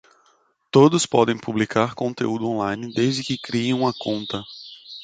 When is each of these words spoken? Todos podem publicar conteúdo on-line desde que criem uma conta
Todos 0.71 1.05
podem 1.05 1.37
publicar 1.37 1.93
conteúdo 1.93 2.49
on-line 2.49 2.91
desde 2.91 3.23
que 3.23 3.37
criem 3.37 3.71
uma 3.75 3.93
conta 3.93 4.41